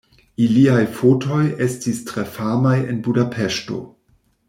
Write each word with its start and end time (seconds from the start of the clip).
Iliaj 0.45 0.85
fotoj 0.95 1.43
estis 1.67 2.01
tre 2.09 2.25
famaj 2.39 2.75
en 2.95 3.07
Budapeŝto. 3.09 3.83